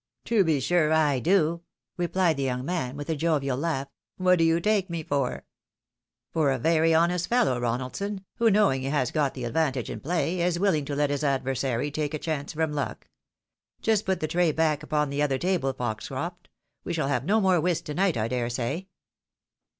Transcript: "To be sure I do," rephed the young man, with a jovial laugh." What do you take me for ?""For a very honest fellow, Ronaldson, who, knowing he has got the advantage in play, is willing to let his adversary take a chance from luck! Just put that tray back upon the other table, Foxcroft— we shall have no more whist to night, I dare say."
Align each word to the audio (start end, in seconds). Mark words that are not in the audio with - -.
"To 0.31 0.43
be 0.43 0.59
sure 0.59 0.91
I 0.91 1.19
do," 1.19 1.61
rephed 1.99 2.35
the 2.37 2.41
young 2.41 2.65
man, 2.65 2.97
with 2.97 3.07
a 3.07 3.15
jovial 3.15 3.55
laugh." 3.59 3.87
What 4.17 4.39
do 4.39 4.43
you 4.43 4.59
take 4.59 4.89
me 4.89 5.03
for 5.03 5.45
?""For 6.33 6.51
a 6.51 6.57
very 6.57 6.91
honest 6.91 7.27
fellow, 7.27 7.59
Ronaldson, 7.59 8.23
who, 8.37 8.49
knowing 8.49 8.81
he 8.81 8.87
has 8.87 9.11
got 9.11 9.35
the 9.35 9.43
advantage 9.43 9.91
in 9.91 9.99
play, 9.99 10.41
is 10.41 10.57
willing 10.57 10.85
to 10.85 10.95
let 10.95 11.11
his 11.11 11.23
adversary 11.23 11.91
take 11.91 12.15
a 12.15 12.17
chance 12.17 12.53
from 12.53 12.73
luck! 12.73 13.09
Just 13.83 14.07
put 14.07 14.21
that 14.21 14.31
tray 14.31 14.51
back 14.51 14.81
upon 14.81 15.11
the 15.11 15.21
other 15.21 15.37
table, 15.37 15.71
Foxcroft— 15.71 16.49
we 16.83 16.93
shall 16.93 17.07
have 17.07 17.23
no 17.23 17.39
more 17.39 17.61
whist 17.61 17.85
to 17.85 17.93
night, 17.93 18.17
I 18.17 18.27
dare 18.27 18.49
say." 18.49 18.87